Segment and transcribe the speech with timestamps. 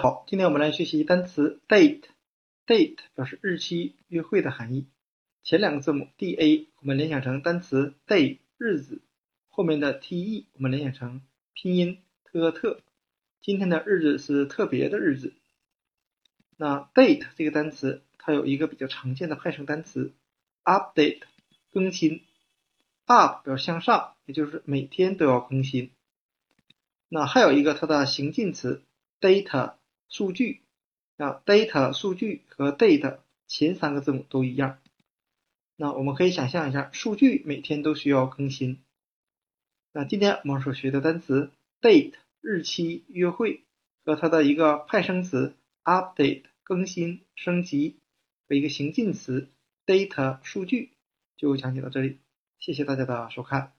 [0.00, 2.04] 好，今天我们来学习单词 date。
[2.68, 4.86] date 表示日期、约会的含义。
[5.42, 9.02] 前两个字母 d a 我们联想成单词 day 日子，
[9.48, 11.22] 后面的 t e 我们联想成
[11.52, 12.80] 拼音特特。
[13.40, 15.32] 今天的日子是特别的日子。
[16.56, 20.12] 那 date 这个单词它有一个比较常见的派生单词
[20.62, 21.22] update
[21.72, 22.22] 更新。
[23.06, 25.90] up 表示向上，也就是每天都要更新。
[27.08, 28.84] 那还有一个它的形近词
[29.20, 29.74] data。
[30.08, 30.62] 数据
[31.16, 34.78] 啊，data 数据和 date 前三个字母都一样。
[35.76, 38.82] 那我们可以想象一下，数据每天都需要更新。
[39.92, 43.64] 那今天我们所学的单词 date 日期、约会
[44.04, 47.98] 和它的一个派生词 update 更新、升级
[48.48, 49.48] 和一个形近词
[49.86, 50.92] data 数据
[51.36, 52.18] 就讲解到这里。
[52.58, 53.77] 谢谢大家的收看。